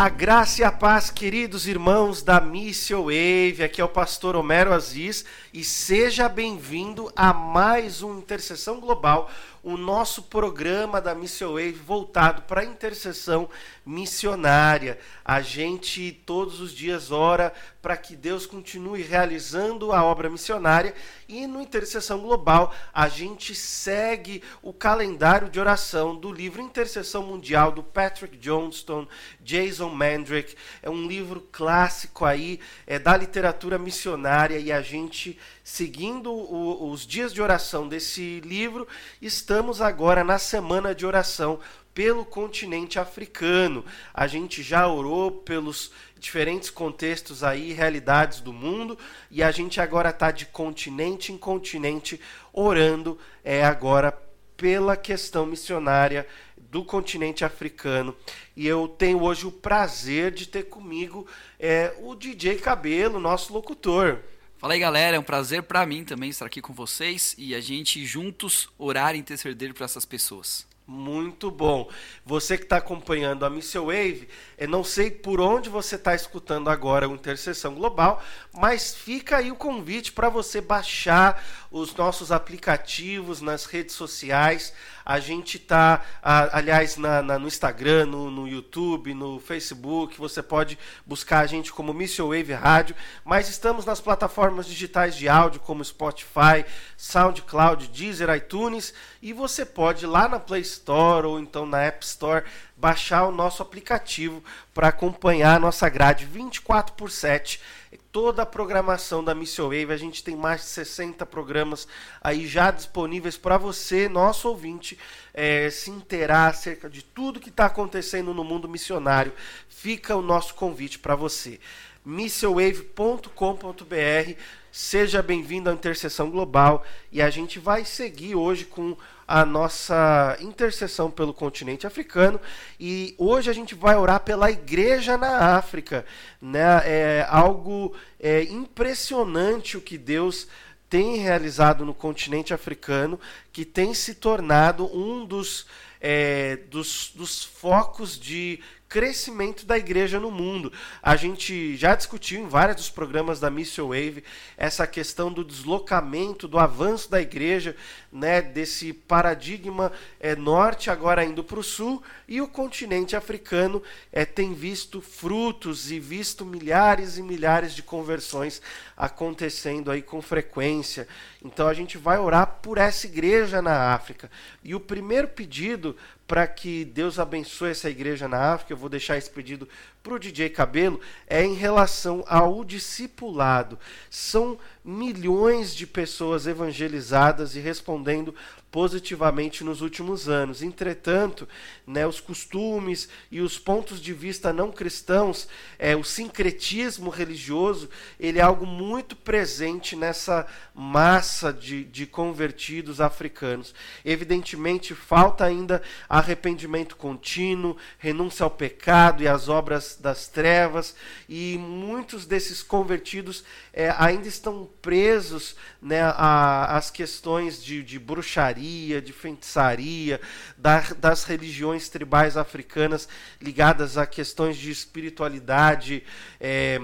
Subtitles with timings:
[0.00, 4.72] A graça e a paz, queridos irmãos da Missio Wave, aqui é o pastor Homero
[4.72, 9.30] Aziz e seja bem-vindo a mais um Intercessão Global,
[9.62, 13.48] o nosso programa da Missio Wave voltado para a intercessão
[13.84, 14.98] missionária.
[15.24, 20.94] A gente todos os dias ora para que Deus continue realizando a obra missionária
[21.28, 27.72] e no Intercessão Global a gente segue o calendário de oração do livro Intercessão Mundial
[27.72, 29.06] do Patrick Johnston,
[29.40, 30.54] Jason Mandrick.
[30.82, 35.38] É um livro clássico aí é da literatura missionária e a gente
[35.70, 38.88] seguindo o, os dias de oração desse livro,
[39.22, 41.60] estamos agora na semana de oração
[41.94, 43.84] pelo continente africano.
[44.12, 48.98] A gente já orou pelos diferentes contextos aí, realidades do mundo,
[49.30, 52.20] e a gente agora está de continente em continente
[52.52, 54.10] orando é agora
[54.56, 56.26] pela questão missionária
[56.58, 58.14] do continente africano.
[58.56, 61.28] E eu tenho hoje o prazer de ter comigo
[61.60, 64.18] é, o DJ Cabelo, nosso locutor.
[64.60, 65.16] Fala aí, galera.
[65.16, 69.14] É um prazer para mim também estar aqui com vocês e a gente juntos orar
[69.14, 70.66] e interceder para essas pessoas.
[70.86, 71.88] Muito bom.
[72.26, 76.68] Você que está acompanhando a Missile Wave, eu não sei por onde você está escutando
[76.68, 78.22] agora o Intercessão Global,
[78.52, 84.72] mas fica aí o convite para você baixar os nossos aplicativos nas redes sociais.
[85.04, 90.18] A gente está, aliás, na, na, no Instagram, no, no, YouTube, no Facebook.
[90.18, 95.28] Você pode buscar a gente como Missile Wave Rádio, mas estamos nas plataformas digitais de
[95.28, 96.64] áudio como Spotify,
[96.96, 98.92] SoundCloud, Deezer, iTunes.
[99.22, 102.44] E você pode lá na Play Store ou então na App Store
[102.76, 107.60] baixar o nosso aplicativo para acompanhar a nossa grade 24 por 7
[107.96, 109.92] toda a programação da Missio Wave.
[109.92, 111.88] A gente tem mais de 60 programas
[112.20, 114.98] aí já disponíveis para você, nosso ouvinte,
[115.34, 119.32] é, se inteirar acerca de tudo que está acontecendo no mundo missionário.
[119.68, 121.58] Fica o nosso convite para você.
[122.04, 124.34] missilwave.com.br
[124.72, 128.96] Seja bem-vindo à Intercessão Global e a gente vai seguir hoje com
[129.30, 132.40] a nossa intercessão pelo continente africano
[132.80, 136.04] e hoje a gente vai orar pela igreja na África,
[136.42, 136.82] né?
[136.84, 140.48] É algo é, impressionante o que Deus
[140.88, 143.20] tem realizado no continente africano,
[143.52, 145.64] que tem se tornado um dos,
[146.00, 148.58] é, dos, dos focos de
[148.90, 150.72] crescimento da igreja no mundo.
[151.00, 154.24] A gente já discutiu em vários dos programas da Mission Wave
[154.56, 157.76] essa questão do deslocamento, do avanço da igreja,
[158.12, 163.82] né, desse paradigma é, norte agora indo para o sul, e o continente africano
[164.12, 168.60] é, tem visto frutos e visto milhares e milhares de conversões
[168.96, 171.06] acontecendo aí com frequência.
[171.42, 174.30] Então a gente vai orar por essa igreja na África.
[174.62, 179.16] E o primeiro pedido para que Deus abençoe essa igreja na África, eu vou deixar
[179.16, 179.68] esse pedido
[180.02, 183.78] para o DJ Cabelo, é em relação ao discipulado.
[184.08, 188.34] São milhões de pessoas evangelizadas e respondendo
[188.70, 190.62] positivamente nos últimos anos.
[190.62, 191.48] Entretanto,
[191.86, 195.48] né, os costumes e os pontos de vista não cristãos,
[195.78, 203.74] é, o sincretismo religioso, ele é algo muito presente nessa massa de, de convertidos africanos.
[204.04, 210.94] Evidentemente, falta ainda arrependimento contínuo, renúncia ao pecado e às obras das trevas,
[211.28, 219.12] e muitos desses convertidos é, ainda estão presos né, às questões de, de bruxaria, de
[219.12, 220.20] feitiçaria,
[220.56, 223.08] da, das religiões tribais africanas
[223.40, 226.02] ligadas a questões de espiritualidade.
[226.40, 226.78] É,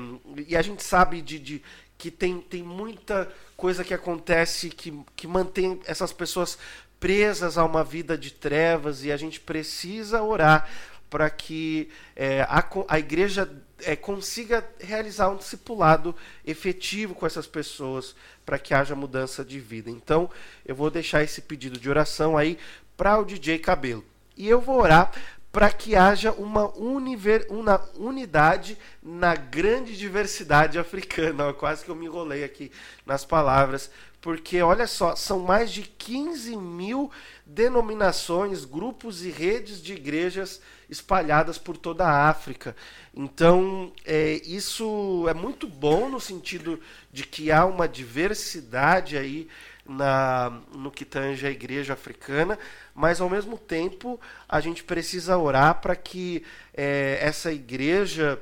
[0.46, 1.62] e a gente sabe de, de,
[1.98, 6.58] que tem, tem muita coisa que acontece que, que mantém essas pessoas
[6.98, 10.68] presas a uma vida de trevas e a gente precisa orar
[11.08, 13.50] para que é, a, a igreja
[13.82, 16.14] é, consiga realizar um discipulado
[16.44, 18.14] efetivo com essas pessoas
[18.44, 19.90] para que haja mudança de vida.
[19.90, 20.30] Então,
[20.64, 22.58] eu vou deixar esse pedido de oração aí
[22.96, 24.04] para o DJ Cabelo.
[24.36, 25.12] E eu vou orar
[25.50, 31.52] para que haja uma, univer, uma unidade na grande diversidade africana.
[31.54, 32.70] Quase que eu me enrolei aqui
[33.06, 33.90] nas palavras,
[34.20, 37.10] porque olha só, são mais de 15 mil
[37.46, 42.76] denominações, grupos e redes de igrejas espalhadas por toda a África.
[43.14, 46.80] Então, é, isso é muito bom no sentido
[47.12, 49.48] de que há uma diversidade aí
[49.88, 52.58] na, no que tange a igreja africana,
[52.94, 56.42] mas ao mesmo tempo a gente precisa orar para que
[56.74, 58.40] é, essa igreja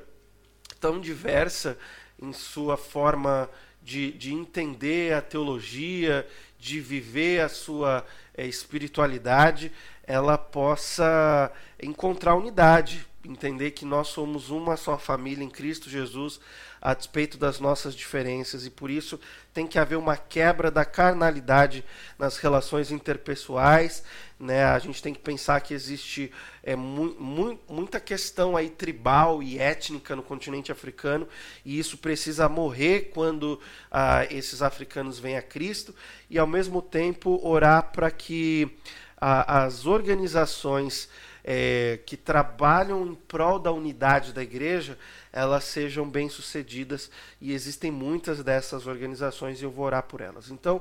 [0.81, 1.79] tão diversa
[2.21, 3.49] em sua forma
[3.83, 6.27] de, de entender a teologia,
[6.59, 8.05] de viver a sua
[8.35, 9.71] é, espiritualidade,
[10.07, 11.51] ela possa
[11.83, 16.41] encontrar unidade, entender que nós somos uma só família em Cristo Jesus,
[16.81, 19.19] a despeito das nossas diferenças, e por isso
[19.55, 21.83] tem que haver uma quebra da carnalidade
[22.19, 24.05] nas relações interpessoais.
[24.39, 24.63] Né?
[24.65, 26.31] A gente tem que pensar que existe
[26.63, 31.27] é, mu mu muita questão aí tribal e étnica no continente africano,
[31.65, 33.59] e isso precisa morrer quando
[33.91, 35.95] ah, esses africanos vêm a Cristo,
[36.29, 38.77] e ao mesmo tempo orar para que
[39.27, 41.09] ah, as organizações
[41.43, 44.99] é, que trabalham em prol da unidade da igreja,
[45.33, 47.11] elas sejam bem sucedidas
[47.41, 50.51] e existem muitas dessas organizações e eu vou orar por elas.
[50.51, 50.79] Então,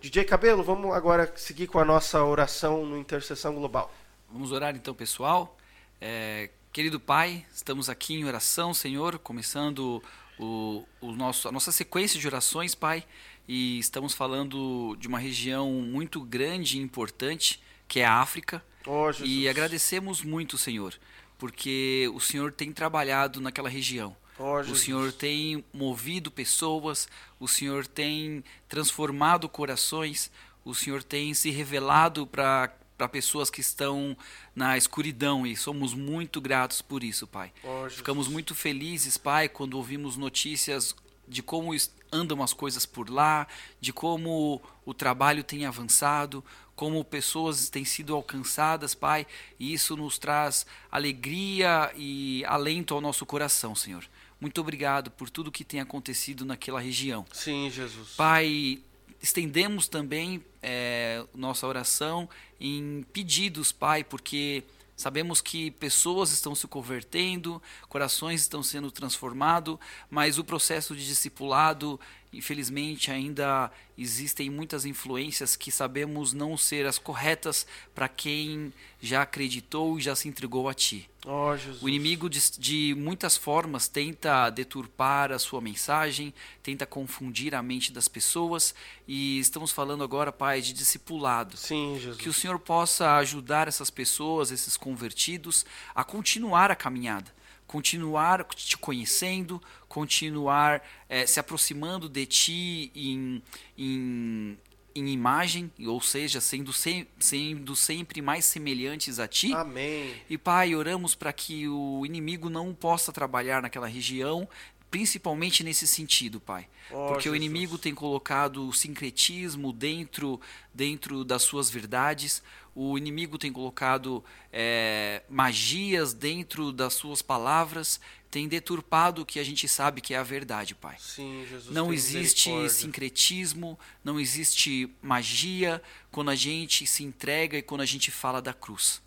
[0.00, 3.92] DJ Cabelo, vamos agora seguir com a nossa oração no Intercessão Global.
[4.30, 5.58] Vamos orar então, pessoal.
[6.00, 10.00] É, querido Pai, estamos aqui em oração, Senhor, começando
[10.38, 13.04] o, o nosso, a nossa sequência de orações, Pai,
[13.48, 17.60] e estamos falando de uma região muito grande e importante,
[17.92, 18.64] que é a África.
[18.86, 20.94] Oh, e agradecemos muito, Senhor,
[21.36, 24.16] porque o Senhor tem trabalhado naquela região.
[24.38, 27.06] Oh, o Senhor tem movido pessoas,
[27.38, 30.30] o Senhor tem transformado corações,
[30.64, 34.16] o Senhor tem se revelado para para pessoas que estão
[34.54, 37.52] na escuridão e somos muito gratos por isso, Pai.
[37.64, 40.94] Oh, Ficamos muito felizes, Pai, quando ouvimos notícias
[41.26, 41.72] de como
[42.12, 43.46] andam as coisas por lá,
[43.80, 49.26] de como o trabalho tem avançado, como pessoas têm sido alcançadas, Pai,
[49.58, 54.04] e isso nos traz alegria e alento ao nosso coração, Senhor.
[54.40, 57.24] Muito obrigado por tudo que tem acontecido naquela região.
[57.32, 58.14] Sim, Jesus.
[58.16, 58.80] Pai,
[59.22, 62.28] estendemos também é, nossa oração
[62.60, 64.64] em pedidos, Pai, porque
[65.02, 69.76] Sabemos que pessoas estão se convertendo, corações estão sendo transformados,
[70.08, 71.98] mas o processo de discipulado,
[72.32, 79.98] infelizmente, ainda existem muitas influências que sabemos não ser as corretas para quem já acreditou
[79.98, 81.08] e já se entregou a Ti.
[81.24, 87.62] Oh, o inimigo, de, de, muitas formas, tenta deturpar a sua mensagem, tenta confundir a
[87.62, 88.74] mente das pessoas,
[89.06, 91.56] e estamos falando agora, Pai, de discipulado.
[91.56, 92.16] Sim, Jesus.
[92.16, 95.64] Que o Senhor possa ajudar essas pessoas, esses convertidos,
[95.94, 97.30] a continuar a caminhada
[97.72, 103.42] continuar te conhecendo, continuar é, se aproximando de ti em,
[103.78, 104.58] em,
[104.94, 109.54] em imagem, ou seja, sendo, sem, sendo sempre mais semelhantes a ti.
[109.54, 110.12] Amém.
[110.28, 114.46] E Pai, oramos para que o inimigo não possa trabalhar naquela região,
[114.92, 116.68] principalmente nesse sentido, Pai.
[116.90, 117.32] Oh, Porque Jesus.
[117.32, 120.38] o inimigo tem colocado o sincretismo dentro,
[120.72, 122.42] dentro das suas verdades,
[122.74, 124.22] o inimigo tem colocado
[124.52, 127.98] é, magias dentro das suas palavras,
[128.30, 130.96] tem deturpado o que a gente sabe que é a verdade, Pai.
[130.98, 137.80] Sim, Jesus, não existe sincretismo, não existe magia quando a gente se entrega e quando
[137.80, 139.00] a gente fala da cruz.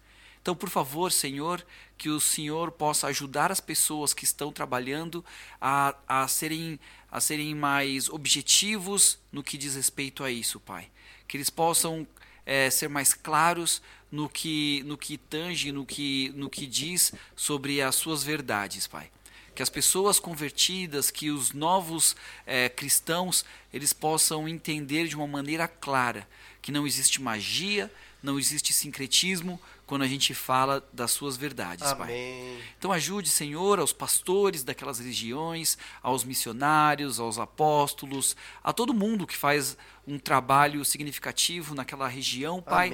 [0.45, 1.65] Então, por favor, Senhor,
[1.97, 5.25] que o Senhor possa ajudar as pessoas que estão trabalhando
[5.59, 6.79] a, a, serem,
[7.11, 10.87] a serem mais objetivos no que diz respeito a isso, Pai.
[11.27, 12.07] Que eles possam
[12.45, 13.81] é, ser mais claros
[14.11, 19.09] no que, no que tange, no que, no que diz sobre as suas verdades, Pai.
[19.55, 22.15] Que as pessoas convertidas, que os novos
[22.45, 23.43] é, cristãos,
[23.73, 26.27] eles possam entender de uma maneira clara
[26.61, 27.91] que não existe magia,
[28.25, 31.97] não existe sincretismo quando a gente fala das suas verdades, Amém.
[31.97, 32.63] Pai.
[32.77, 39.37] Então ajude, Senhor, aos pastores daquelas regiões, aos missionários, aos apóstolos, a todo mundo que
[39.37, 39.77] faz
[40.07, 42.91] um trabalho significativo naquela região, Pai,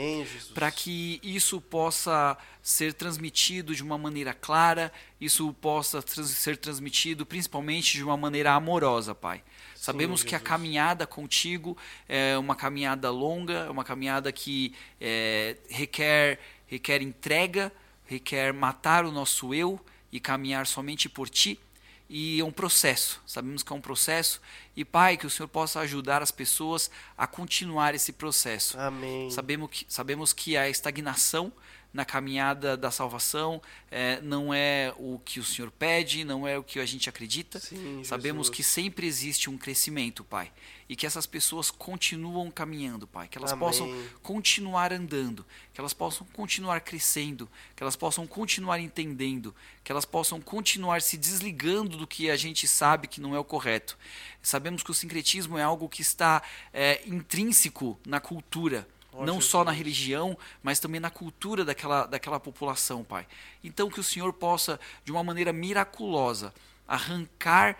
[0.53, 7.25] para que isso possa ser transmitido de uma maneira clara, isso possa trans ser transmitido
[7.25, 9.43] principalmente de uma maneira amorosa, Pai.
[9.81, 11.75] Sabemos que a caminhada contigo
[12.07, 17.73] é uma caminhada longa, é uma caminhada que é, requer, requer entrega,
[18.05, 21.59] requer matar o nosso eu e caminhar somente por ti.
[22.07, 24.39] E é um processo, sabemos que é um processo.
[24.75, 28.79] E, Pai, que o Senhor possa ajudar as pessoas a continuar esse processo.
[28.79, 29.29] Amém.
[29.29, 31.51] Sabemos que, sabemos que a estagnação
[31.93, 36.63] na caminhada da salvação é, não é o que o Senhor pede, não é o
[36.63, 37.59] que a gente acredita.
[37.59, 38.55] Sim, Sabemos Jesus.
[38.55, 40.51] que sempre existe um crescimento, Pai,
[40.87, 43.67] e que essas pessoas continuam caminhando, Pai, que elas Amém.
[43.67, 50.05] possam continuar andando, que elas possam continuar crescendo, que elas possam continuar entendendo, que elas
[50.05, 53.97] possam continuar se desligando do que a gente sabe que não é o correto.
[54.41, 56.41] Sabemos que o sincretismo é algo que está
[56.73, 59.45] é, intrínseco na cultura Oh, não Jesus.
[59.51, 63.27] só na religião, mas também na cultura daquela, daquela população, Pai.
[63.61, 66.53] Então que o Senhor possa, de uma maneira miraculosa,
[66.87, 67.77] arrancar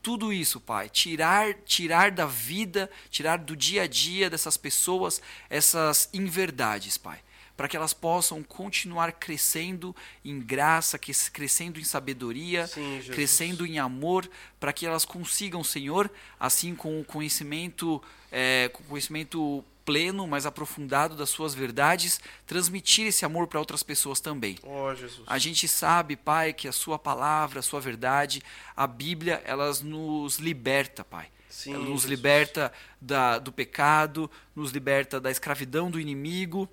[0.00, 0.88] tudo isso, Pai.
[0.88, 5.20] Tirar, tirar da vida, tirar do dia a dia dessas pessoas
[5.50, 7.20] essas inverdades, Pai
[7.58, 10.96] para que elas possam continuar crescendo em graça,
[11.32, 17.04] crescendo em sabedoria, Sim, crescendo em amor, para que elas consigam, Senhor, assim com o
[17.04, 18.00] conhecimento,
[18.30, 24.20] é, com conhecimento pleno, mais aprofundado das suas verdades, transmitir esse amor para outras pessoas
[24.20, 24.56] também.
[24.62, 25.24] Oh, Jesus.
[25.26, 28.40] A gente sabe, Pai, que a sua palavra, a sua verdade,
[28.76, 31.26] a Bíblia, elas nos liberta, Pai.
[31.50, 32.10] Sim, Ela nos Jesus.
[32.10, 36.68] liberta da, do pecado, nos liberta da escravidão do inimigo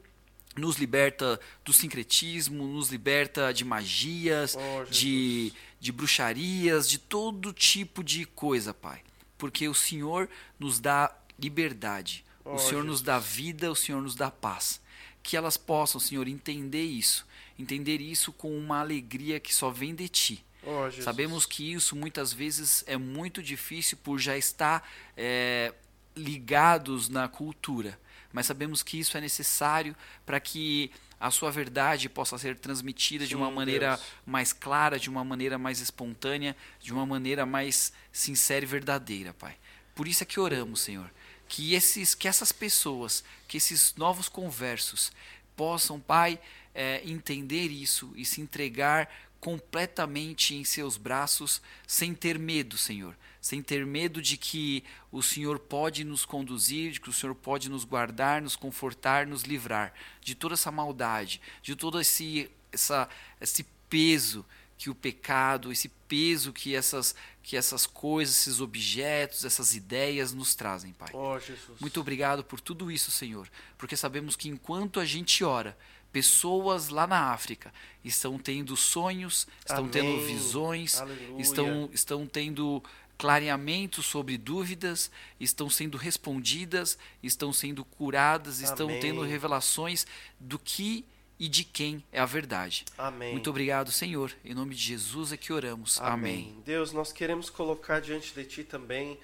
[0.55, 8.03] nos liberta do sincretismo, nos liberta de magias, oh, de, de bruxarias, de todo tipo
[8.03, 9.01] de coisa, Pai.
[9.37, 12.87] Porque o Senhor nos dá liberdade, oh, o Senhor Jesus.
[12.87, 14.81] nos dá vida, o Senhor nos dá paz.
[15.21, 17.25] Que elas possam, Senhor, entender isso,
[17.59, 20.45] entender isso com uma alegria que só vem de Ti.
[20.63, 25.73] Oh, Sabemos que isso muitas vezes é muito difícil por já estar é,
[26.15, 27.99] ligados na cultura
[28.35, 33.29] mas sabemos que isso é necessário para que a sua verdade possa ser transmitida Sim,
[33.29, 34.07] de uma maneira Deus.
[34.25, 39.55] mais clara, de uma maneira mais espontânea, de uma maneira mais sincera e verdadeira, Pai.
[39.95, 41.09] Por isso é que oramos, Senhor,
[41.47, 45.13] que esses, que essas pessoas, que esses novos conversos
[45.55, 46.37] possam, Pai,
[46.73, 53.15] é, entender isso e se entregar completamente em seus braços, sem ter medo, Senhor,
[53.45, 57.69] sem ter medo de que o Senhor pode nos conduzir, de que o Senhor pode
[57.69, 63.07] nos guardar, nos confortar, nos livrar de toda essa maldade, de todo esse, essa,
[63.39, 64.43] esse peso
[64.79, 70.55] que o pecado, esse peso que essas, que essas coisas, esses objetos, essas ideias nos
[70.55, 71.11] trazem, Pai.
[71.13, 71.37] Oh,
[71.79, 73.47] Muito obrigado por tudo isso, Senhor,
[73.77, 75.77] porque sabemos que enquanto a gente ora,
[76.11, 77.71] pessoas lá na África
[78.03, 79.91] estão tendo sonhos, estão Amém.
[79.91, 80.99] tendo visões,
[81.37, 82.81] estão, estão tendo
[83.17, 88.69] clareamento sobre dúvidas, estão sendo respondidas, estão sendo curadas, Amém.
[88.69, 90.05] estão tendo revelações
[90.39, 91.05] do que
[91.37, 92.85] e de quem é a verdade.
[92.97, 93.33] Amém.
[93.33, 94.31] Muito obrigado, Senhor.
[94.43, 95.99] Em nome de Jesus é que oramos.
[95.99, 96.13] Amém.
[96.13, 96.61] Amém.
[96.65, 99.19] Deus, nós queremos colocar diante de Ti também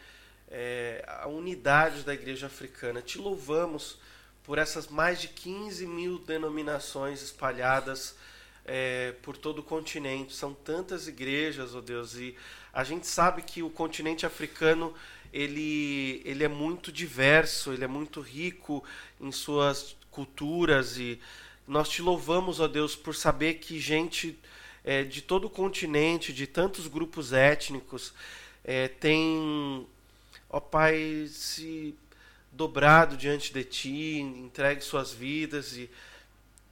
[0.49, 3.01] é, a unidade da igreja africana.
[3.01, 3.97] Te louvamos
[4.43, 8.15] por essas mais de 15 mil denominações espalhadas
[8.65, 10.35] é, por todo o continente.
[10.35, 12.35] São tantas igrejas, oh Deus, e
[12.73, 14.93] a gente sabe que o continente africano
[15.33, 18.83] ele, ele é muito diverso, ele é muito rico
[19.19, 21.19] em suas culturas e
[21.67, 24.37] nós te louvamos, ó Deus, por saber que gente
[24.83, 28.13] é, de todo o continente, de tantos grupos étnicos,
[28.63, 29.87] é, tem,
[30.49, 31.95] ó Pai, se
[32.51, 35.89] dobrado diante de Ti, entregue suas vidas e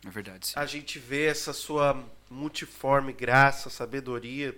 [0.06, 0.48] é verdade.
[0.48, 0.54] Sim.
[0.56, 4.56] A gente vê essa sua multiforme graça, sabedoria,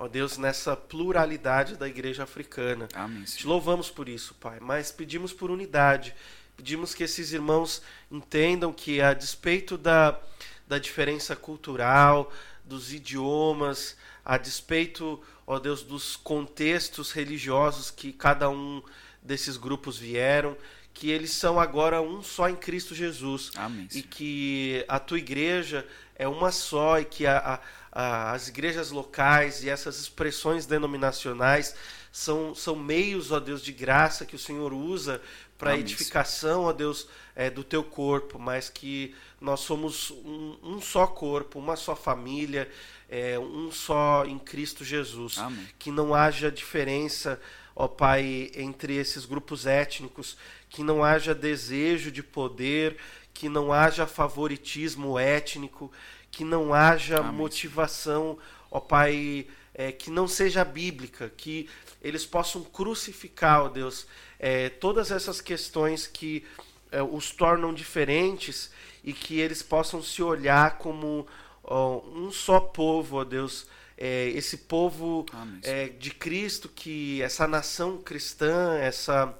[0.00, 2.88] ó Deus, nessa pluralidade da igreja africana.
[2.94, 3.22] Amém.
[3.22, 6.14] Te louvamos por isso, Pai, mas pedimos por unidade.
[6.56, 10.18] Pedimos que esses irmãos entendam que, a despeito da,
[10.66, 12.32] da diferença cultural,
[12.64, 18.82] dos idiomas, a despeito, ó Deus, dos contextos religiosos que cada um
[19.22, 20.56] desses grupos vieram,
[20.94, 23.50] que eles são agora um só em Cristo Jesus.
[23.54, 27.60] Amém, e que a tua igreja é uma só e que a, a,
[27.92, 31.74] as igrejas locais e essas expressões denominacionais
[32.12, 35.20] são, são meios, ó Deus, de graça que o Senhor usa
[35.58, 37.06] para a edificação, ó Deus,
[37.36, 42.70] é, do teu corpo, mas que nós somos um, um só corpo, uma só família,
[43.08, 45.38] é, um só em Cristo Jesus.
[45.38, 45.68] Amém.
[45.78, 47.40] Que não haja diferença,
[47.76, 50.36] ó Pai, entre esses grupos étnicos,
[50.68, 52.96] que não haja desejo de poder,
[53.34, 55.90] que não haja favoritismo étnico,
[56.30, 57.32] que não haja Amém.
[57.32, 58.38] motivação,
[58.70, 61.68] ó Pai, é, que não seja bíblica, que
[62.02, 64.06] eles possam crucificar, ó Deus,
[64.38, 66.44] é, todas essas questões que
[66.90, 68.70] é, os tornam diferentes
[69.02, 71.26] e que eles possam se olhar como
[71.62, 75.26] ó, um só povo, ó Deus, é, esse povo
[75.62, 79.36] é, de Cristo, que essa nação cristã, essa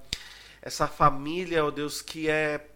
[0.62, 2.66] essa família, ó Deus, que é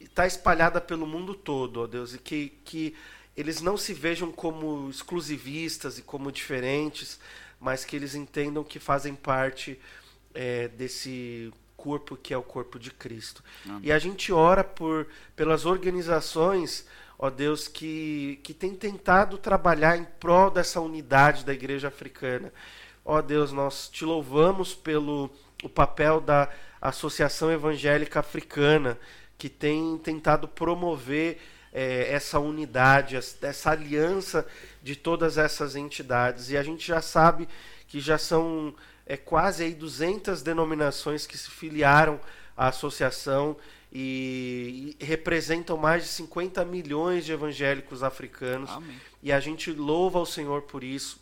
[0.00, 2.94] está espalhada pelo mundo todo, ó Deus, e que, que
[3.36, 7.20] eles não se vejam como exclusivistas e como diferentes,
[7.60, 9.78] mas que eles entendam que fazem parte
[10.34, 13.44] é, desse corpo que é o corpo de Cristo.
[13.64, 13.80] Amém.
[13.84, 16.86] E a gente ora por pelas organizações,
[17.18, 22.52] ó Deus, que, que tem tentado trabalhar em prol dessa unidade da igreja africana.
[23.04, 25.30] Ó Deus, nós te louvamos pelo
[25.62, 26.50] o papel da
[26.80, 28.98] Associação Evangélica Africana,
[29.38, 31.40] que tem tentado promover
[31.76, 34.46] é, essa unidade, essa aliança
[34.82, 36.48] de todas essas entidades.
[36.48, 37.46] E a gente já sabe
[37.86, 42.18] que já são é, quase aí 200 denominações que se filiaram
[42.56, 43.58] à associação
[43.92, 48.70] e, e representam mais de 50 milhões de evangélicos africanos.
[48.70, 48.98] Amém.
[49.22, 51.20] E a gente louva ao Senhor por isso,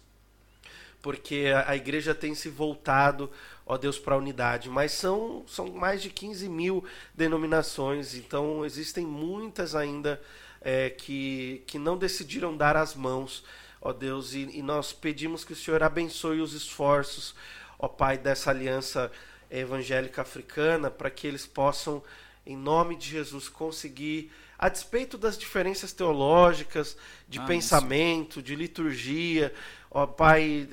[1.02, 3.28] porque a, a igreja tem se voltado,
[3.66, 4.70] ó Deus, para a unidade.
[4.70, 10.22] Mas são, são mais de 15 mil denominações, então existem muitas ainda
[10.64, 13.44] é, que, que não decidiram dar as mãos,
[13.80, 17.34] ó Deus, e, e nós pedimos que o Senhor abençoe os esforços,
[17.78, 19.12] ó Pai, dessa aliança
[19.50, 22.02] evangélica africana, para que eles possam,
[22.46, 26.96] em nome de Jesus, conseguir, a despeito das diferenças teológicas,
[27.28, 28.42] de ah, pensamento, isso.
[28.42, 29.52] de liturgia,
[29.90, 30.66] ó Pai,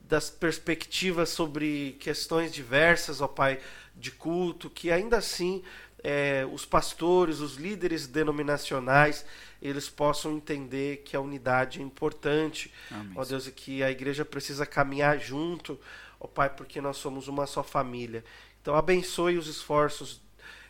[0.00, 3.60] das perspectivas sobre questões diversas, ó Pai,
[3.94, 5.62] de culto, que ainda assim
[6.02, 9.24] é, os pastores, os líderes denominacionais,
[9.60, 13.12] eles possam entender que a unidade é importante, Amém.
[13.14, 15.78] ó Deus, e que a igreja precisa caminhar junto,
[16.18, 18.24] ó Pai, porque nós somos uma só família.
[18.60, 20.20] Então abençoe os esforços,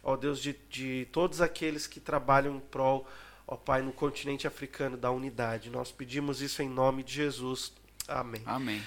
[0.03, 3.09] ó Deus, de, de todos aqueles que trabalham em prol,
[3.47, 5.71] ó Pai, no continente africano da unidade.
[5.71, 7.73] Nós pedimos isso em nome de Jesus.
[8.07, 8.43] Amém.
[8.45, 8.83] Amém.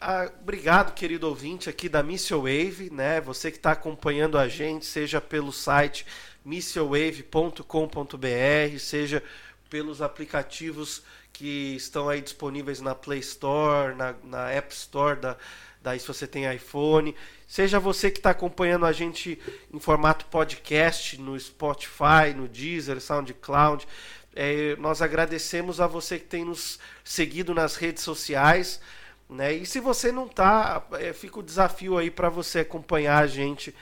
[0.00, 3.20] Ah, obrigado, querido ouvinte aqui da Missile Wave, né?
[3.20, 6.06] Você que está acompanhando a gente, seja pelo site
[6.44, 9.20] missilewave.com.br, seja
[9.68, 11.02] pelos aplicativos
[11.32, 15.36] que estão aí disponíveis na Play Store, na, na App Store, da,
[15.82, 17.12] daí se você tem iPhone.
[17.48, 19.36] Seja você que está acompanhando a gente
[19.72, 23.84] em formato podcast, no Spotify, no Deezer, SoundCloud.
[24.32, 28.80] É, nós agradecemos a você que tem nos seguido nas redes sociais.
[29.28, 29.54] Né?
[29.54, 33.74] E se você não tá, é, fica o desafio aí para você acompanhar a gente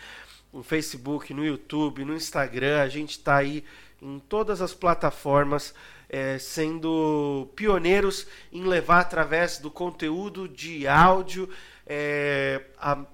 [0.52, 2.80] no Facebook, no YouTube, no Instagram.
[2.80, 3.64] A gente está aí
[4.00, 5.74] em todas as plataformas,
[6.08, 11.48] é, sendo pioneiros em levar através do conteúdo de áudio
[11.86, 13.04] é, a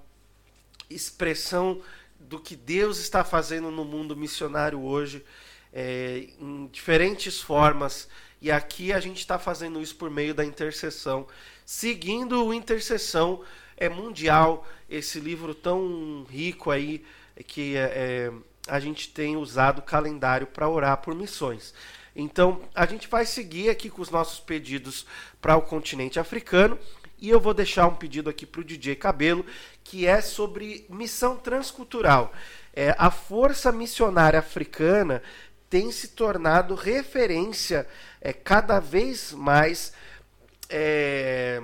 [0.89, 1.81] expressão
[2.19, 5.23] do que Deus está fazendo no mundo missionário hoje,
[5.71, 8.07] é, em diferentes formas.
[8.41, 11.27] E aqui a gente está fazendo isso por meio da intercessão
[11.65, 13.41] seguindo o Intercessão
[13.77, 17.03] é Mundial, esse livro tão rico aí
[17.47, 18.33] que é, é
[18.67, 21.73] a gente tem usado o calendário para orar por missões.
[22.15, 25.05] Então, a gente vai seguir aqui com os nossos pedidos
[25.41, 26.77] para o continente africano.
[27.19, 29.45] E eu vou deixar um pedido aqui para o DJ Cabelo,
[29.83, 32.31] que é sobre missão transcultural.
[32.73, 35.21] É, a força missionária africana
[35.69, 37.87] tem se tornado referência
[38.21, 39.93] é, cada vez mais
[40.75, 41.61] é,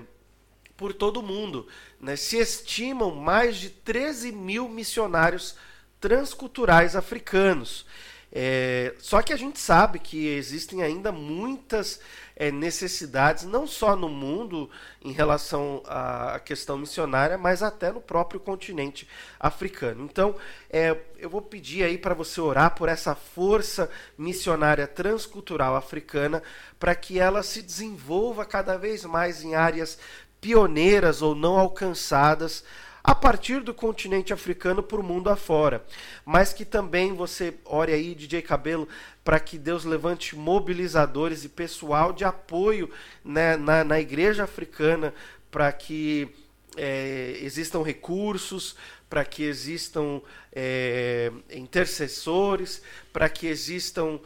[0.78, 1.68] por todo o mundo.
[2.00, 2.16] Né?
[2.16, 5.56] Se estimam mais de 13 mil missionários
[6.00, 7.88] transculturais africanos.
[8.32, 12.00] É, só que a gente sabe que existem ainda muitas
[12.36, 14.70] é, necessidades, não só no mundo
[15.04, 19.08] em relação à questão missionária, mas até no próprio continente
[19.40, 20.06] africano.
[20.06, 20.36] Então,
[20.70, 26.42] é, eu vou pedir aí para você orar por essa força missionária transcultural africana,
[26.80, 29.98] para que ela se desenvolva cada vez mais em áreas
[30.40, 32.64] pioneiras ou não alcançadas
[33.04, 35.84] a partir do continente africano para o mundo afora.
[36.26, 38.88] Mas que também você ore aí, DJ Cabelo,
[39.24, 42.90] para que Deus levante mobilizadores e pessoal de apoio
[43.24, 45.14] né, na, na igreja africana
[45.52, 46.30] para que
[46.78, 48.76] é, existam recursos,
[49.10, 50.22] para que existam
[50.54, 52.82] é, intercessores,
[53.12, 54.20] para que existam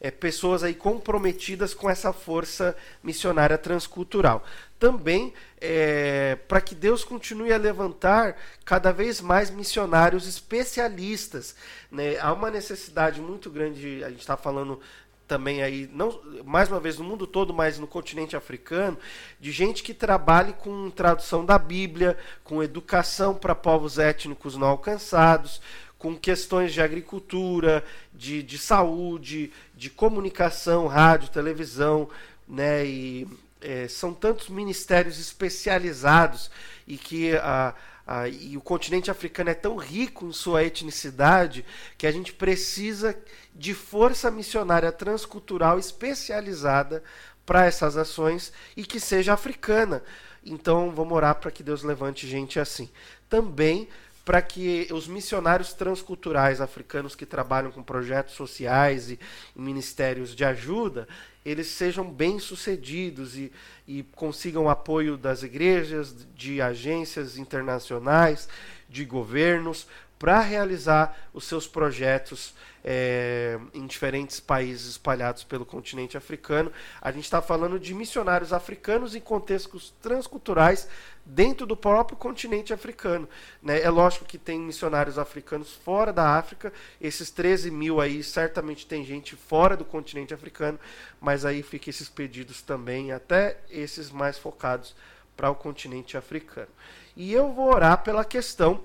[0.00, 4.44] é, pessoas aí comprometidas com essa força missionária transcultural.
[4.78, 11.56] Também é, para que Deus continue a levantar cada vez mais missionários especialistas.
[11.90, 12.18] Né?
[12.18, 14.80] Há uma necessidade muito grande, a gente está falando
[15.28, 18.96] também aí, não, mais uma vez no mundo todo, mas no continente africano,
[19.38, 25.60] de gente que trabalhe com tradução da Bíblia, com educação para povos étnicos não alcançados,
[25.98, 27.84] com questões de agricultura,
[28.14, 32.08] de, de saúde, de comunicação, rádio, televisão,
[32.46, 32.86] né?
[32.86, 33.26] E
[33.60, 36.50] é, são tantos ministérios especializados
[36.86, 37.74] e que a,
[38.06, 41.64] a, e o continente africano é tão rico em sua etnicidade
[41.96, 43.18] que a gente precisa
[43.54, 47.02] de força missionária transcultural especializada
[47.44, 50.02] para essas ações e que seja africana.
[50.44, 52.88] Então vamos orar para que Deus levante gente assim.
[53.28, 53.88] Também
[54.28, 59.18] para que os missionários transculturais africanos que trabalham com projetos sociais e,
[59.56, 61.08] e ministérios de ajuda,
[61.42, 63.50] eles sejam bem-sucedidos e,
[63.86, 68.50] e consigam apoio das igrejas, de agências internacionais,
[68.86, 69.86] de governos,
[70.18, 72.54] para realizar os seus projetos
[72.84, 76.72] é, em diferentes países espalhados pelo continente africano.
[77.00, 80.88] A gente está falando de missionários africanos em contextos transculturais
[81.24, 83.28] dentro do próprio continente africano.
[83.62, 83.80] Né?
[83.80, 89.04] É lógico que tem missionários africanos fora da África, esses 13 mil aí certamente tem
[89.04, 90.80] gente fora do continente africano,
[91.20, 94.96] mas aí fica esses pedidos também, até esses mais focados
[95.36, 96.68] para o continente africano.
[97.14, 98.80] E eu vou orar pela questão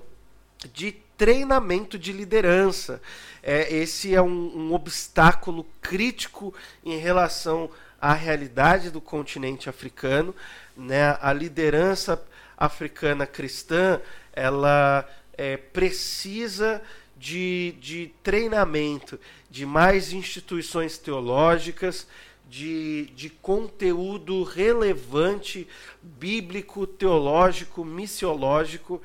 [0.72, 3.00] de treinamento de liderança.
[3.42, 10.34] É, esse é um, um obstáculo crítico em relação à realidade do continente africano.
[10.76, 11.16] Né?
[11.20, 12.22] A liderança
[12.56, 14.00] africana cristã
[14.32, 16.82] ela é, precisa
[17.16, 19.18] de, de treinamento,
[19.50, 22.06] de mais instituições teológicas,
[22.48, 25.66] de, de conteúdo relevante,
[26.02, 29.00] bíblico, teológico, missiológico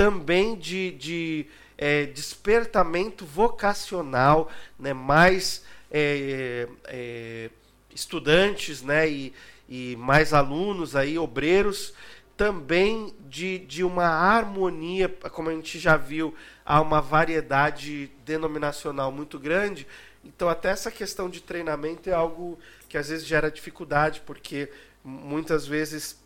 [0.00, 7.50] também de, de é, despertamento vocacional, né, mais é, é,
[7.94, 9.34] estudantes né, e,
[9.68, 11.92] e mais alunos aí, obreiros,
[12.34, 16.34] também de, de uma harmonia, como a gente já viu,
[16.64, 19.86] há uma variedade denominacional muito grande.
[20.24, 22.58] Então, até essa questão de treinamento é algo
[22.88, 24.72] que às vezes gera dificuldade, porque
[25.04, 26.18] muitas vezes,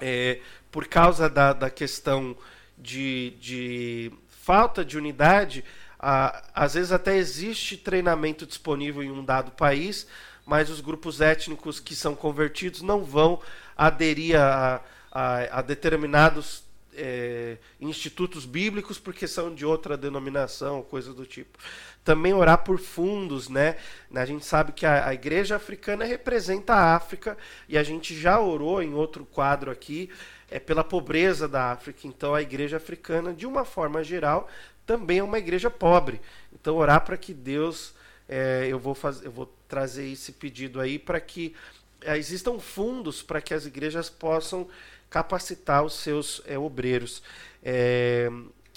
[0.00, 0.40] é,
[0.72, 2.36] por causa da, da questão
[2.78, 5.64] de, de falta de unidade,
[5.98, 10.06] ah, às vezes até existe treinamento disponível em um dado país,
[10.44, 13.40] mas os grupos étnicos que são convertidos não vão
[13.76, 16.64] aderir a, a, a determinados
[16.96, 21.58] é, institutos bíblicos porque são de outra denominação, coisa do tipo.
[22.02, 23.76] Também orar por fundos, né?
[24.14, 27.36] A gente sabe que a, a, igreja africana representa a África
[27.68, 30.08] e a gente já orou em outro quadro aqui
[30.50, 32.06] é pela pobreza da África.
[32.06, 34.48] Então a igreja africana, de uma forma geral,
[34.84, 36.20] também é uma igreja pobre.
[36.52, 37.94] Então orar para que Deus,
[38.28, 41.54] é, eu vou fazer, eu vou trazer esse pedido aí para que
[42.00, 44.68] é, existam fundos para que as igrejas possam
[45.10, 47.22] capacitar os seus é, obreiros.
[47.62, 48.30] É,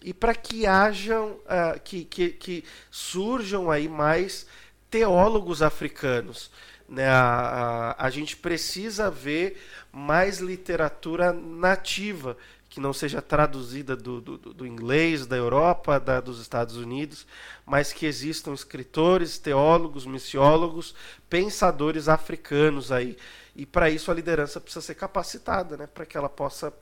[0.04, 4.48] e para que hajam, uh, que, que, que surjam aí mais
[4.90, 6.50] teólogos africanos.
[6.90, 7.08] Né?
[7.08, 12.36] A, a, a gente precisa ver mais literatura nativa,
[12.68, 17.26] que não seja traduzida do, do, do inglês, da Europa, da, dos Estados Unidos,
[17.66, 20.96] mas que existam escritores, teólogos, missiólogos,
[21.30, 23.18] pensadores africanos aí.
[23.56, 25.88] E para isso a liderança precisa ser capacitada, né?
[25.88, 26.74] para que ela possa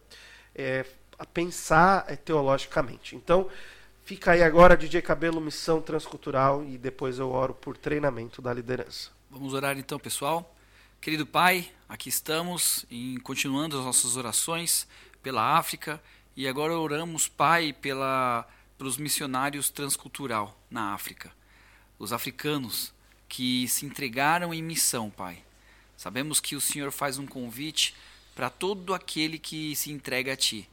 [0.53, 0.85] é,
[1.33, 3.15] pensar é, teologicamente.
[3.15, 3.47] Então,
[4.03, 9.16] fica aí agora, DJ Cabelo, missão transcultural, e depois eu oro por treinamento da liderança.
[9.29, 10.55] Vamos orar então, pessoal.
[11.01, 14.87] Querido Pai, aqui estamos em continuando as nossas orações
[15.21, 16.01] pela África
[16.33, 21.29] e agora oramos, Pai, pela, pelos missionários transcultural na África,
[21.99, 22.93] os africanos
[23.27, 25.43] que se entregaram em missão, Pai.
[25.97, 27.93] Sabemos que o Senhor faz um convite
[28.33, 30.69] para todo aquele que se entrega a Ti.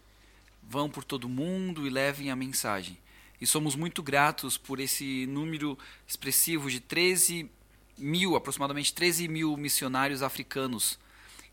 [0.63, 2.97] Vão por todo mundo e levem a mensagem.
[3.41, 7.51] E somos muito gratos por esse número expressivo de 13
[7.97, 10.99] mil, aproximadamente 13 mil missionários africanos.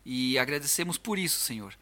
[0.04, 1.74] E agradecemos por isso, Senhor.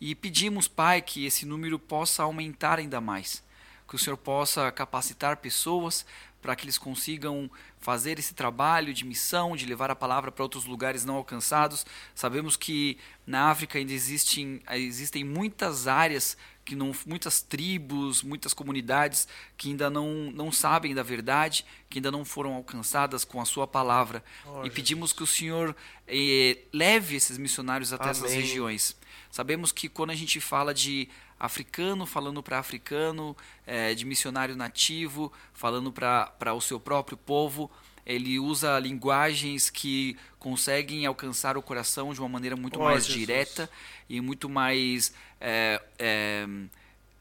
[0.00, 3.42] E pedimos, Pai, que esse número possa aumentar ainda mais.
[3.88, 6.04] Que o Senhor possa capacitar pessoas
[6.42, 7.48] para que eles consigam
[7.78, 11.86] fazer esse trabalho de missão, de levar a palavra para outros lugares não alcançados.
[12.14, 19.26] Sabemos que na África ainda existem, existem muitas áreas que não, muitas tribos, muitas comunidades
[19.56, 23.66] que ainda não, não sabem da verdade, que ainda não foram alcançadas com a sua
[23.66, 24.22] palavra.
[24.46, 25.74] Oh, e pedimos que o Senhor
[26.06, 28.12] eh, leve esses missionários até Amém.
[28.12, 28.96] essas regiões.
[29.30, 35.32] Sabemos que quando a gente fala de africano falando para africano, eh, de missionário nativo
[35.52, 37.68] falando para o seu próprio povo,
[38.04, 43.20] ele usa linguagens que conseguem alcançar o coração de uma maneira muito oh, mais Jesus.
[43.20, 43.70] direta
[44.08, 46.46] e muito mais é, é,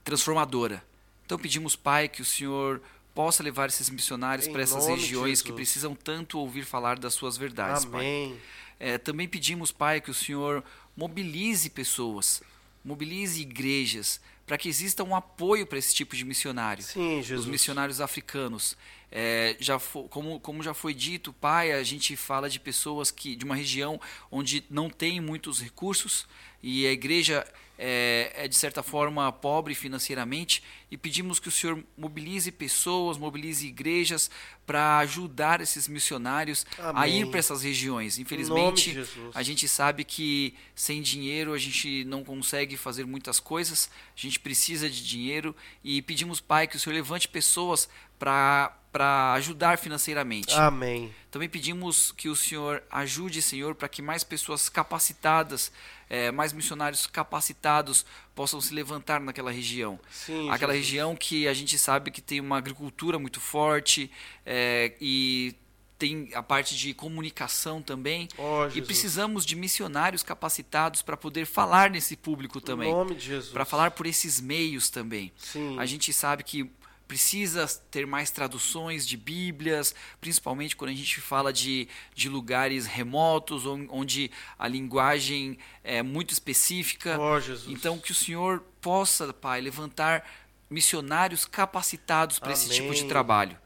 [0.03, 0.83] transformadora.
[1.25, 2.81] Então pedimos, Pai, que o Senhor
[3.13, 7.85] possa levar esses missionários para essas regiões que precisam tanto ouvir falar das suas verdades,
[7.85, 8.29] Amém.
[8.31, 8.39] Pai.
[8.79, 10.63] É, também pedimos, Pai, que o Senhor
[10.97, 12.41] mobilize pessoas,
[12.83, 16.83] mobilize igrejas, para que exista um apoio para esse tipo de missionário.
[16.83, 17.41] Sim, Jesus.
[17.41, 18.75] Os missionários africanos.
[19.11, 19.77] É, já
[20.09, 23.99] como, como já foi dito, Pai, a gente fala de pessoas que de uma região
[24.31, 26.25] onde não tem muitos recursos
[26.63, 27.45] e a igreja
[27.83, 33.65] é, é, de certa forma pobre financeiramente e pedimos que o Senhor mobilize pessoas, mobilize
[33.65, 34.29] igrejas
[34.67, 37.01] para ajudar esses missionários Amém.
[37.01, 38.19] a ir para essas regiões.
[38.19, 38.95] Infelizmente,
[39.33, 44.39] a gente sabe que sem dinheiro a gente não consegue fazer muitas coisas, a gente
[44.39, 50.53] precisa de dinheiro e pedimos, Pai, que o Senhor levante pessoas para para ajudar financeiramente.
[50.53, 51.13] Amém.
[51.29, 55.71] Também pedimos que o Senhor ajude, Senhor, para que mais pessoas capacitadas,
[56.09, 59.99] é, mais missionários capacitados possam se levantar naquela região.
[60.11, 60.87] Sim, Aquela Jesus.
[60.89, 64.11] região que a gente sabe que tem uma agricultura muito forte
[64.45, 65.55] é, e
[65.97, 68.27] tem a parte de comunicação também.
[68.35, 72.89] Oh, e precisamos de missionários capacitados para poder falar nesse público também.
[72.89, 73.53] Em nome de Jesus.
[73.53, 75.31] Para falar por esses meios também.
[75.37, 75.77] Sim.
[75.77, 76.69] A gente sabe que
[77.11, 83.65] precisa ter mais traduções de Bíblias, principalmente quando a gente fala de, de lugares remotos,
[83.65, 87.17] onde a linguagem é muito específica.
[87.19, 90.25] Oh, então, que o Senhor possa, Pai, levantar
[90.69, 93.59] missionários capacitados para esse tipo de trabalho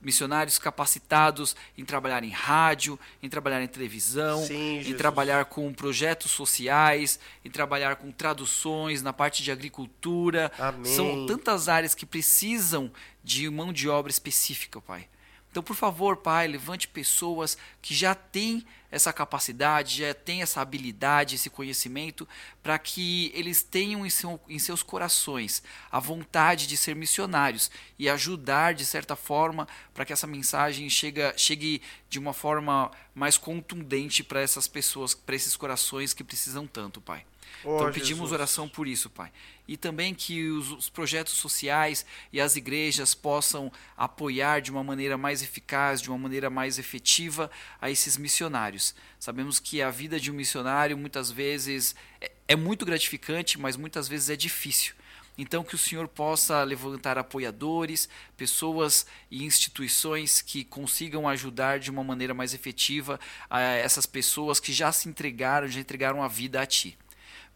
[0.00, 6.30] missionários capacitados em trabalhar em rádio, em trabalhar em televisão, Sim, em trabalhar com projetos
[6.30, 10.50] sociais, em trabalhar com traduções na parte de agricultura.
[10.58, 10.94] Amém.
[10.94, 12.90] São tantas áreas que precisam
[13.22, 15.06] de mão de obra específica, Pai.
[15.50, 21.36] Então, por favor, Pai, levante pessoas que já têm essa capacidade, já têm essa habilidade,
[21.36, 22.28] esse conhecimento,
[22.62, 28.08] para que eles tenham em, seu, em, seus corações a vontade de ser missionários e
[28.08, 34.24] ajudar, de certa forma, para que essa mensagem chega, chegue de uma forma mais contundente
[34.24, 37.24] para essas pessoas, para esses corações que precisam tanto, Pai.
[37.64, 38.32] Oh, então pedimos Jesus.
[38.32, 39.30] oração por isso, Pai.
[39.68, 45.16] E também que os, os, projetos sociais e as igrejas possam apoiar de uma maneira
[45.16, 48.94] mais eficaz, de uma maneira mais efetiva a esses missionários.
[49.18, 54.08] Sabemos que a vida de um missionário muitas vezes é, é muito gratificante, mas muitas
[54.08, 54.94] vezes é difícil.
[55.38, 62.04] Então, que o Senhor possa levantar apoiadores, pessoas e instituições que consigam ajudar de uma
[62.04, 63.18] maneira mais efetiva
[63.48, 66.98] a essas pessoas que já se entregaram, já entregaram a vida a Ti.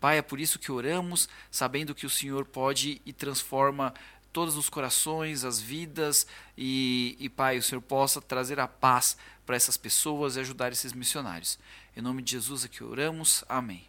[0.04, 3.94] Pai, é por isso que oramos, sabendo que o Senhor pode e transforma
[4.34, 6.26] todos os corações, as vidas,
[6.58, 10.92] e, e Pai, o Senhor possa trazer a paz para essas pessoas e ajudar esses
[10.92, 11.58] missionários.
[11.96, 13.44] Em nome de Jesus é que oramos.
[13.48, 13.86] Amém.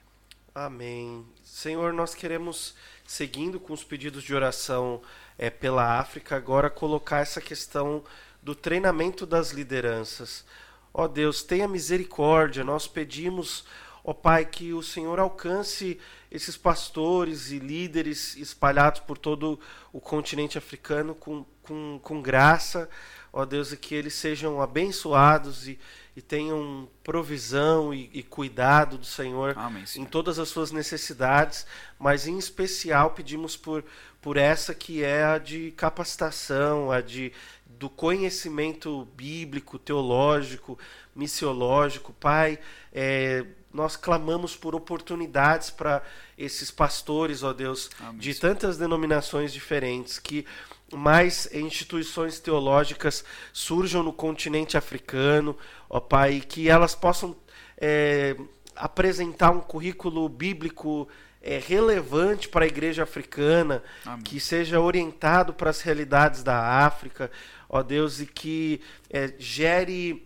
[0.56, 1.26] Amém.
[1.44, 2.76] Senhor, nós queremos,
[3.06, 5.02] seguindo com os pedidos de oração
[5.38, 8.06] é, pela África, agora colocar essa questão
[8.42, 10.46] do treinamento das lideranças.
[10.94, 13.66] Ó Deus, tenha misericórdia, nós pedimos
[14.08, 19.60] Ó Pai, que o Senhor alcance esses pastores e líderes espalhados por todo
[19.92, 22.88] o continente africano com, com, com graça,
[23.34, 25.80] ó Deus, e que eles sejam abençoados e,
[26.16, 31.66] e tenham provisão e, e, cuidado do Senhor Amém, em todas as suas necessidades,
[31.98, 33.84] mas em especial pedimos por,
[34.22, 37.34] por essa que é a de capacitação, a de
[37.66, 40.80] do conhecimento bíblico, teológico,
[41.14, 42.58] missiológico, Pai,
[42.94, 46.02] é, nós clamamos por oportunidades para
[46.38, 48.20] esses pastores, ó Deus, Amém.
[48.20, 50.46] de tantas denominações diferentes, que
[50.94, 55.58] mais instituições teológicas surjam no continente africano,
[55.90, 57.36] ó Pai, que elas possam
[57.78, 58.38] é,
[58.78, 61.08] apresentar um currículo bíblico
[61.42, 64.24] é, relevante para a igreja africana, Amém.
[64.24, 67.30] que seja orientado para as realidades da África,
[67.68, 70.25] ó Deus, e que é, gere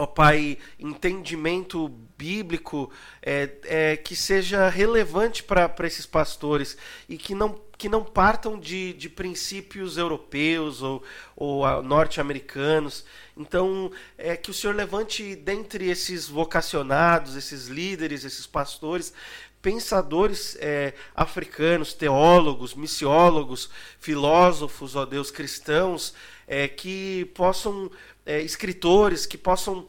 [0.00, 2.90] ó Pai, entendimento bíblico
[3.22, 8.94] é, é, que seja relevante para esses pastores e que não, que não partam de,
[8.94, 11.02] de princípios europeus ou,
[11.36, 13.04] ou norte-americanos.
[13.36, 19.12] Então, é que o Senhor levante dentre esses vocacionados, esses líderes, esses pastores,
[19.60, 26.14] pensadores é, africanos, teólogos, missiólogos, filósofos, ó Deus, cristãos,
[26.46, 27.90] é, que possam
[28.24, 29.86] é, escritores que possam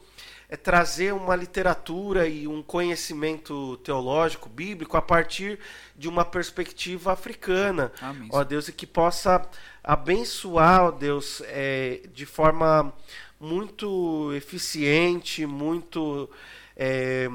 [0.48, 5.58] é, trazer uma literatura e um conhecimento teológico, bíblico, a partir
[5.96, 7.90] de uma perspectiva africana.
[8.00, 8.28] Amém.
[8.30, 9.48] Ó Deus, e que possa
[9.82, 12.92] abençoar, ó Deus, é, de forma
[13.40, 16.30] muito eficiente, muito
[16.76, 17.28] é,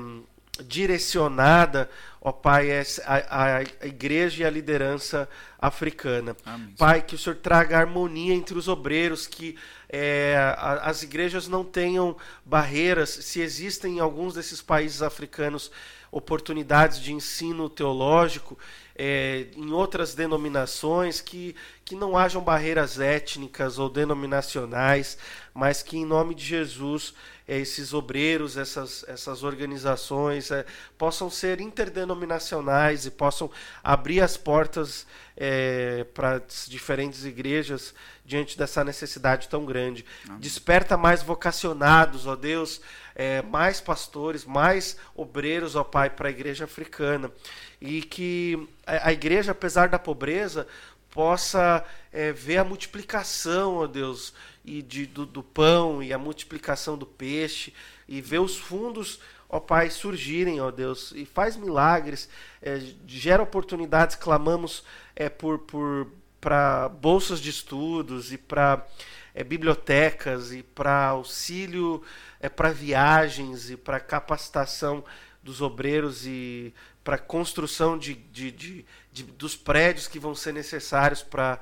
[0.64, 1.90] direcionada,
[2.22, 2.70] ó Pai,
[3.06, 5.28] a, a, igreja e a liderança
[5.60, 6.36] africana.
[6.46, 6.74] Amém.
[6.78, 9.58] Pai, que o Senhor traga harmonia entre os obreiros, que
[9.89, 10.36] é,
[10.82, 15.71] as igrejas não tenham barreiras, se existem em alguns desses países africanos
[16.12, 18.58] oportunidades de ensino teológico,
[18.95, 25.17] é, em outras denominações, que, que não hajam barreiras étnicas ou denominacionais,
[25.54, 27.13] mas que, em nome de Jesus,
[27.48, 30.66] esses obreiros, essas, essas organizações é,
[30.98, 33.50] possam ser interdenominacionais e possam
[33.82, 37.94] abrir as portas é, para diferentes igrejas
[38.26, 40.04] diante dessa necessidade tão grande.
[40.28, 40.40] Amém.
[40.40, 42.82] Desperta mais vocacionados, ó Deus,
[43.16, 47.32] é, mais pastores, mais obreiros, ó Pai, para a igreja africana
[47.80, 50.68] e que a, igreja, apesar da pobreza,
[51.10, 54.34] possa é, ver a multiplicação, ó Deus,
[54.68, 57.74] e de, do, do, pão e a multiplicação do peixe
[58.08, 62.30] e ver os fundos, ó Pai, surgirem, ó Deus, e faz milagres,
[62.62, 64.84] é, gera oportunidades, clamamos
[65.16, 68.86] é, por, por para bolsas de estudos e para
[69.34, 72.04] é, bibliotecas e para auxílio
[72.40, 75.04] é, para viagens e para capacitação
[75.42, 81.24] dos obreiros e para construção de, de, de, de, dos prédios que vão ser necessários
[81.24, 81.60] para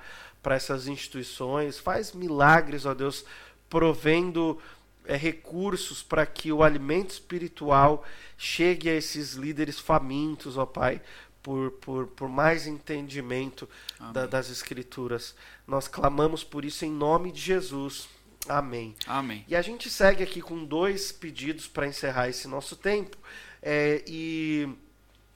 [0.54, 1.80] essas instituições.
[1.80, 3.26] Faz milagres, ó Deus,
[3.68, 4.62] provendo
[5.06, 8.06] é, recursos para que o alimento espiritual
[8.38, 11.02] chegue a esses líderes famintos, ó Pai,
[11.42, 13.68] por, por, por mais entendimento
[14.12, 15.36] da, das Escrituras.
[15.68, 18.08] Nós clamamos por isso em nome de Jesus.
[18.48, 18.96] Amém.
[19.08, 19.44] Amém.
[19.48, 23.18] E a gente segue aqui com dois pedidos para encerrar esse nosso tempo.
[23.62, 24.70] É, e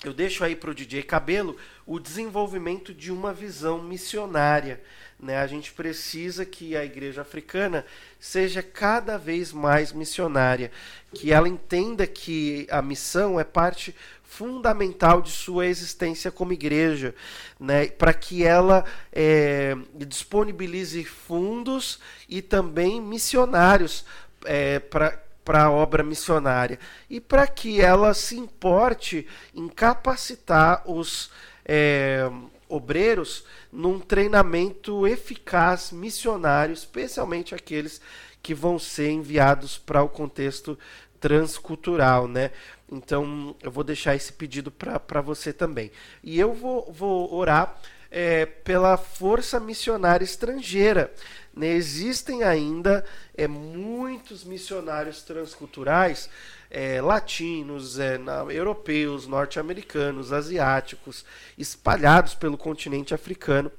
[0.04, 4.82] eu deixo aí para o DJ Cabelo o desenvolvimento de uma visão missionária.
[5.20, 5.38] Né?
[5.38, 7.86] A gente precisa que a igreja africana
[8.18, 10.72] seja cada vez mais missionária,
[11.14, 17.14] que ela entenda que a missão é parte fundamental de sua existência como igreja,
[17.60, 17.88] né?
[17.88, 24.06] para que ela é, disponibilize fundos e também missionários
[24.46, 26.78] é, para para a obra missionária
[27.10, 31.32] e para que ela se importe em capacitar os
[31.66, 32.30] é,
[32.68, 38.00] obreiros num treinamento eficaz missionário, especialmente aqueles
[38.44, 40.78] que vão ser enviados para o contexto
[41.20, 42.52] transcultural, né?
[42.88, 45.90] Então eu vou deixar esse pedido para você também.
[46.24, 47.76] E eu vou, vou orar
[48.12, 51.14] é, pela força missionária estrangeira
[51.56, 53.04] né, existem ainda
[53.36, 56.30] é, muitos missionários transculturais
[56.70, 61.26] é, latinos, é, na, europeus, norte-americanos, asiáticos,
[61.58, 63.72] espalhados pelo continente africano.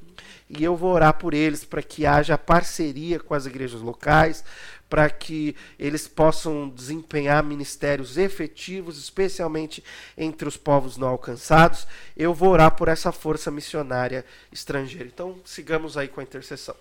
[0.49, 4.45] E eu vou orar por eles para que haja parceria com as igrejas locais,
[4.91, 9.83] para que eles possam desempenhar ministérios efetivos, especialmente
[10.19, 11.87] entre os povos não alcançados.
[12.17, 15.07] Eu vou orar por essa força missionária estrangeira.
[15.07, 16.75] Então, sigamos aí com a intercessão.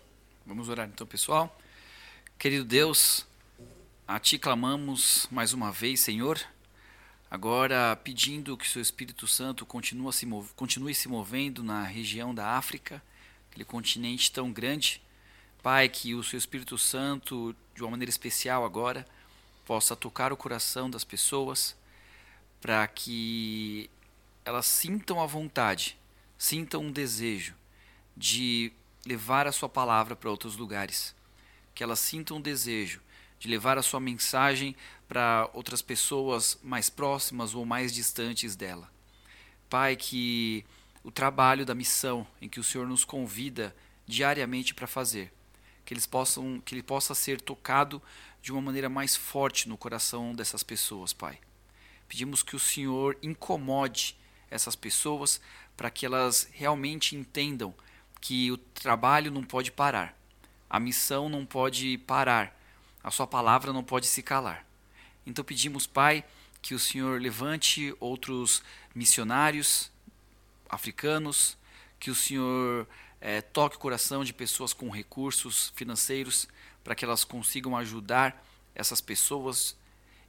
[0.44, 1.56] Vamos orar então, pessoal.
[2.40, 3.28] Querido Deus,
[4.08, 6.40] a Ti clamamos mais uma vez, Senhor,
[7.30, 12.58] agora pedindo que o Seu Espírito Santo continue se, continue se movendo na região da
[12.58, 13.04] África,
[13.52, 15.00] aquele continente tão grande.
[15.72, 19.06] Pai, que o Seu Espírito Santo, de uma maneira especial agora,
[19.68, 21.78] possa tocar o coração das pessoas,
[22.60, 23.88] para que
[24.44, 25.96] elas sintam a vontade,
[26.40, 27.54] sintam um desejo
[28.18, 28.74] de
[29.06, 31.14] levar a sua palavra para outros lugares,
[31.76, 33.00] que elas sintam um desejo
[33.40, 34.76] de levar a sua mensagem
[35.08, 38.90] para outras pessoas mais próximas ou mais distantes dela.
[39.70, 40.66] Pai, que
[41.04, 43.76] o trabalho da missão em que o Senhor nos convida
[44.08, 45.32] diariamente para fazer,
[45.90, 48.00] que eles possam, que ele possa ser tocado
[48.44, 51.40] de uma maneira mais forte no coração dessas pessoas, Pai.
[52.08, 54.16] Pedimos que o Senhor incomode
[54.52, 55.42] essas pessoas
[55.76, 57.74] para que elas realmente entendam
[58.22, 60.16] que o trabalho não pode parar,
[60.70, 62.56] a missão não pode parar,
[63.04, 64.64] a sua palavra não pode se calar.
[65.26, 66.24] Então pedimos, Pai,
[66.62, 68.62] que o Senhor levante outros
[68.94, 69.92] missionários
[70.70, 71.58] africanos,
[72.00, 72.88] que o Senhor
[73.22, 76.48] é, toque o coração de pessoas com recursos financeiros
[76.84, 79.76] para que elas consigam ajudar essas pessoas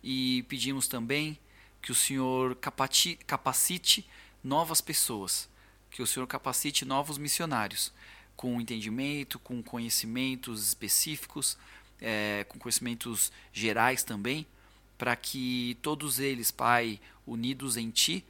[0.03, 1.38] e pedimos também
[1.81, 2.57] que o Senhor
[3.26, 4.09] capacite
[4.42, 5.48] novas pessoas
[5.90, 7.92] que o Senhor capacite novos missionários
[8.37, 11.59] com entendimento, com conhecimentos específicos,
[12.00, 14.46] é, com conhecimentos gerais também,
[14.96, 18.24] para que todos eles, Pai, unidos em Ti,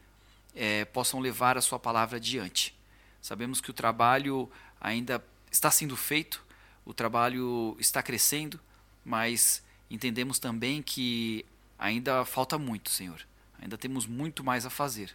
[0.54, 2.74] é, possam levar a Sua palavra adiante.
[3.20, 6.44] Sabemos que o trabalho ainda está sendo feito,
[6.84, 8.58] o trabalho está crescendo,
[9.04, 11.44] mas entendemos também que
[11.78, 13.26] ainda falta muito, Senhor.
[13.60, 15.14] Ainda temos muito mais a fazer.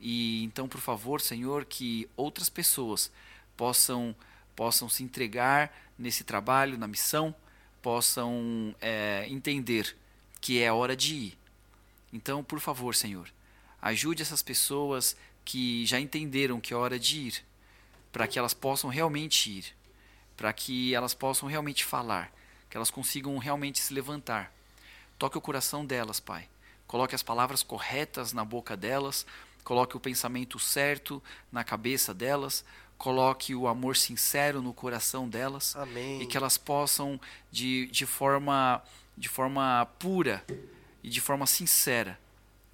[0.00, 3.10] E então, por favor, Senhor, que outras pessoas
[3.56, 4.14] possam
[4.54, 7.32] possam se entregar nesse trabalho, na missão,
[7.80, 9.96] possam é, entender
[10.40, 11.38] que é hora de ir.
[12.12, 13.28] Então, por favor, Senhor,
[13.80, 15.16] ajude essas pessoas
[15.48, 17.44] que já entenderam que é hora de ir,
[18.12, 19.64] para que elas possam realmente ir,
[20.36, 22.30] para que elas possam realmente falar,
[22.68, 24.52] que elas consigam realmente se levantar.
[25.18, 26.46] Toque o coração delas, Pai.
[26.86, 29.24] Coloque as palavras corretas na boca delas,
[29.64, 32.62] coloque o pensamento certo na cabeça delas,
[32.98, 36.20] coloque o amor sincero no coração delas Amém.
[36.20, 37.18] e que elas possam
[37.50, 38.82] de, de forma
[39.16, 40.44] de forma pura
[41.02, 42.20] e de forma sincera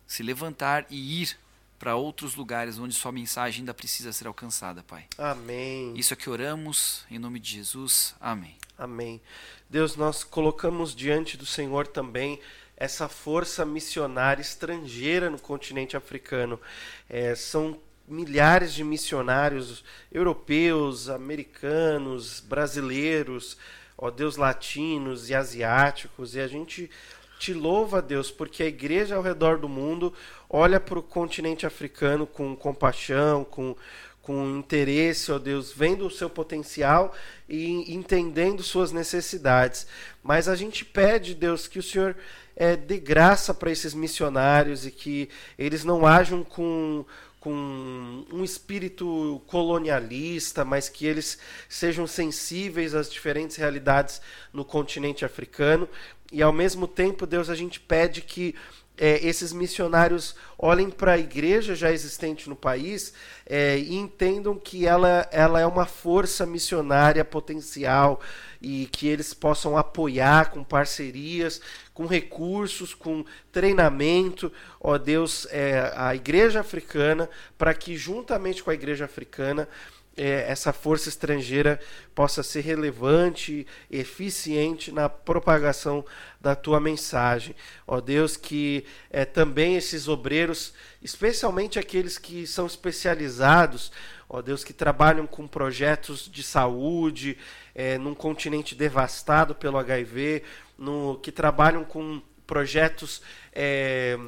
[0.08, 1.38] se levantar e ir
[1.78, 5.06] para outros lugares onde sua mensagem ainda precisa ser alcançada, Pai.
[5.18, 5.92] Amém.
[5.96, 8.14] Isso é que oramos em nome de Jesus.
[8.20, 8.56] Amém.
[8.76, 9.20] Amém.
[9.68, 12.40] Deus, nós colocamos diante do Senhor também
[12.76, 16.60] essa força missionária estrangeira no continente africano.
[17.08, 23.56] É, são milhares de missionários europeus, americanos, brasileiros,
[23.96, 26.90] ó Deus, latinos e asiáticos, e a gente
[27.38, 30.12] te louva, Deus, porque a igreja ao redor do mundo
[30.48, 33.76] olha para o continente africano com compaixão, com,
[34.22, 37.14] com interesse, ó Deus, vendo o seu potencial
[37.48, 39.86] e entendendo suas necessidades.
[40.22, 42.16] Mas a gente pede, Deus, que o Senhor
[42.56, 45.28] é, dê graça para esses missionários e que
[45.58, 47.04] eles não ajam com
[47.44, 51.38] com um espírito colonialista, mas que eles
[51.68, 55.86] sejam sensíveis às diferentes realidades no continente africano.
[56.32, 58.54] E ao mesmo tempo, Deus, a gente pede que
[58.96, 63.12] é, esses missionários olhem para a igreja já existente no país
[63.44, 68.22] é, e entendam que ela, ela é uma força missionária potencial
[68.64, 71.60] e que eles possam apoiar com parcerias,
[71.92, 74.50] com recursos, com treinamento,
[74.80, 79.68] ó Deus, é, a igreja africana, para que juntamente com a igreja africana
[80.16, 81.78] é, essa força estrangeira
[82.14, 86.02] possa ser relevante, eficiente na propagação
[86.40, 87.54] da tua mensagem.
[87.86, 93.92] Ó Deus, que é, também esses obreiros, especialmente aqueles que são especializados,
[94.34, 97.38] ó Deus, que trabalham com projetos de saúde,
[97.72, 100.42] é, num continente devastado pelo HIV,
[100.76, 103.22] no, que trabalham com projetos.
[103.52, 104.18] É,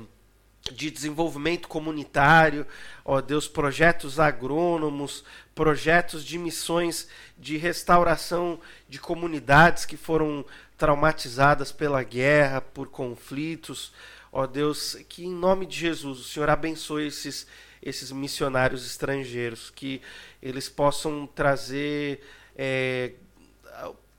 [0.73, 2.67] de desenvolvimento comunitário,
[3.05, 7.07] ó Deus, projetos agrônomos, projetos de missões
[7.39, 10.45] de restauração de comunidades que foram
[10.77, 13.93] traumatizadas pela guerra, por conflitos.
[14.33, 17.47] Ó Deus, que em nome de Jesus o Senhor abençoe esses,
[17.87, 20.03] esses missionários estrangeiros, que
[20.43, 22.21] eles possam trazer,
[22.57, 23.13] é,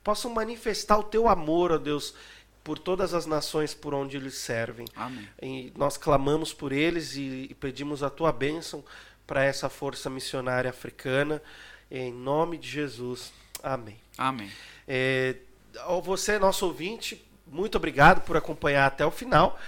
[0.02, 2.14] possam manifestar o teu amor, ó Deus,
[2.64, 4.86] por todas as nações por onde eles servem.
[4.96, 5.28] Amém.
[5.42, 8.82] E nós clamamos por eles e, e pedimos a tua bênção
[9.26, 11.42] para essa força missionária africana.
[11.90, 13.32] Em nome de Jesus.
[13.62, 13.98] Amém.
[14.16, 14.50] Amém.
[14.86, 15.36] É,
[16.02, 19.58] você, nosso ouvinte, muito obrigado por acompanhar até o final.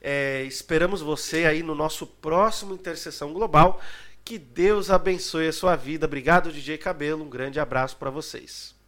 [0.00, 3.80] É, esperamos você aí no nosso próximo Intercessão Global.
[4.24, 6.06] Que Deus abençoe a sua vida.
[6.06, 7.24] Obrigado, DJ Cabelo.
[7.24, 8.79] Um grande abraço para vocês.